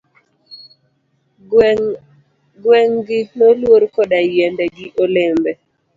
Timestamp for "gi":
3.07-3.19, 4.75-4.87